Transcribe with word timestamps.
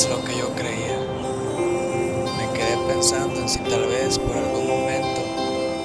eras 0.00 0.10
lo 0.10 0.24
que 0.24 0.36
yo 0.36 0.48
creía. 0.54 0.98
Me 2.36 2.52
quedé 2.58 2.76
pensando 2.88 3.40
en 3.40 3.48
si 3.48 3.58
tal 3.60 3.86
vez 3.86 4.18
por 4.18 4.36
algún 4.36 4.66
momento 4.66 5.22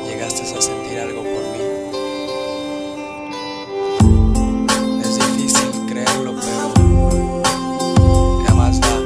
llegaste 0.05 0.41
a 0.43 0.61
sentir 0.61 0.99
algo 0.99 1.23
por 1.23 1.41
mí. 1.51 1.59
Es 5.01 5.15
difícil 5.15 5.69
creerlo, 5.87 6.35
pero 6.39 6.73
¿qué 8.45 8.53
más 8.53 8.79
da? 8.79 8.99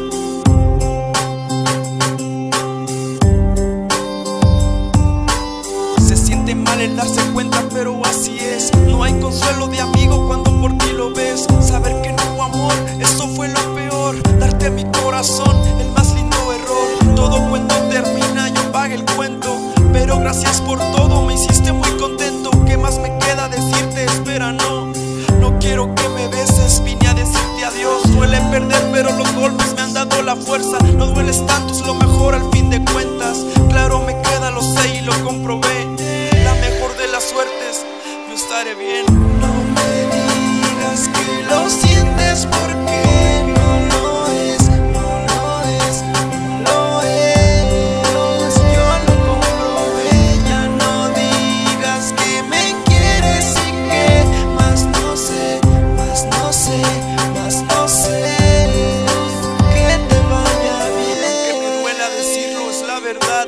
Se 6.08 6.16
siente 6.18 6.56
mal 6.56 6.82
el 6.82 6.96
darse 6.96 7.22
cuenta, 7.34 7.64
pero 7.74 8.02
así 8.06 8.38
es. 8.40 8.72
No 8.88 9.04
hay 9.04 9.14
consuelo 9.20 9.68
de 9.68 9.80
amigo 9.80 10.28
el 18.94 19.06
cuento. 19.16 19.56
Pero 19.94 20.20
gracias 20.20 20.62
por 20.62 20.80
todo, 20.80 21.24
me 21.26 21.34
hiciste 21.34 21.72
muy 21.72 21.90
contento. 21.98 22.52
¿Qué 22.66 22.78
más 22.78 23.00
me 23.00 23.18
queda 23.20 23.48
decirte? 23.48 24.06
Espera, 24.06 24.52
no. 24.52 24.92
No 25.40 25.58
quiero 25.60 25.94
que 25.96 26.10
me 26.10 26.28
beses, 26.28 26.84
vine 26.84 27.08
a 27.08 27.14
decirte 27.14 27.66
adiós. 27.66 28.12
Duele 28.12 28.40
perder, 28.52 28.90
pero 28.92 29.12
los 29.12 29.34
golpes 29.36 29.74
me 29.76 29.82
han 29.82 29.94
dado 29.94 30.22
la 30.22 30.36
fuerza. 30.36 30.78
No 30.96 31.08
dueles 31.08 31.46
tanto, 31.46 31.74
es 31.74 31.86
lo 31.86 31.94
mejor 31.94 32.36
al 32.36 32.50
fin 32.52 32.70
de 32.70 32.84
cuentas. 32.84 33.46
Claro, 33.70 34.02
me 34.02 34.20
queda, 34.22 34.52
lo 34.52 34.62
sé 34.62 34.98
y 34.98 35.02
lo 35.02 35.14
comprobé. 35.24 35.86
La 36.44 36.54
mejor 36.56 36.96
de 36.98 37.08
las 37.12 37.24
suertes, 37.24 37.86
yo 38.28 38.36
estaré 38.36 38.76
bien. 38.76 39.06
No 39.40 39.54
me 39.76 39.90
digas 40.16 41.10
que 41.10 41.44
lo 41.44 41.70
sientes 41.70 42.48
porque 42.48 42.79
verdad. 63.14 63.48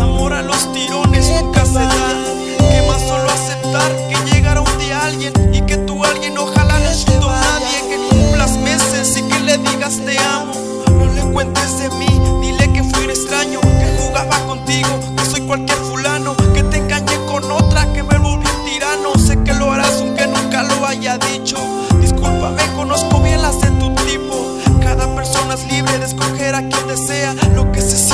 Amor 0.00 0.32
a 0.32 0.42
los 0.42 0.72
tirones 0.72 1.28
nunca 1.28 1.64
se 1.64 1.80
da. 1.80 2.10
Que 2.58 2.86
más 2.86 3.02
solo 3.02 3.28
aceptar 3.30 3.90
que 4.08 4.16
llegara 4.30 4.60
un 4.60 4.78
día 4.78 5.04
alguien 5.04 5.32
y 5.52 5.60
que 5.62 5.76
tú 5.78 6.04
alguien 6.04 6.38
ojalá 6.38 6.78
no 6.78 7.28
a 7.28 7.40
nadie. 7.40 7.78
Que 7.88 7.96
cumplas 8.10 8.56
meses 8.58 9.16
y 9.16 9.22
que 9.22 9.40
le 9.40 9.58
digas 9.58 9.98
te 10.06 10.16
amo. 10.18 10.52
No 10.86 11.06
le 11.12 11.22
cuentes 11.32 11.78
de 11.78 11.88
mí, 11.90 12.06
dile 12.40 12.72
que 12.72 12.84
fui 12.84 13.04
un 13.04 13.10
extraño, 13.10 13.60
que 13.60 13.98
jugaba 13.98 14.38
contigo, 14.46 15.00
que 15.16 15.24
soy 15.24 15.40
cualquier 15.40 15.78
fulano, 15.78 16.36
que 16.54 16.62
te 16.62 16.76
engañé 16.76 17.16
con 17.26 17.50
otra, 17.50 17.92
que 17.92 18.04
me 18.04 18.18
volví 18.18 18.46
un 18.46 18.64
tirano. 18.64 19.18
Sé 19.18 19.42
que 19.42 19.52
lo 19.54 19.72
harás 19.72 20.00
aunque 20.00 20.28
nunca 20.28 20.62
lo 20.62 20.86
haya 20.86 21.18
dicho. 21.18 21.56
Discúlpame, 22.00 22.62
conozco 22.76 23.18
bien 23.20 23.42
las 23.42 23.60
de 23.60 23.70
tu 23.80 23.92
tipo. 24.06 24.58
Cada 24.80 25.12
persona 25.16 25.54
es 25.54 25.64
libre 25.72 25.98
de 25.98 26.06
escoger 26.06 26.54
a 26.54 26.68
quien 26.68 26.86
desea. 26.86 27.34
Lo 27.56 27.72
que 27.72 27.80
se 27.80 27.96
siente 27.96 28.11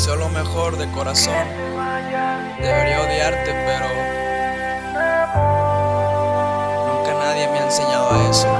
deseo 0.00 0.16
lo 0.16 0.30
mejor 0.30 0.78
de 0.78 0.90
corazón. 0.92 1.34
Debería 2.58 3.02
odiarte, 3.02 3.52
pero 3.66 3.86
nunca 6.86 7.12
nadie 7.22 7.46
me 7.48 7.58
ha 7.58 7.64
enseñado 7.66 8.10
a 8.10 8.30
eso. 8.30 8.59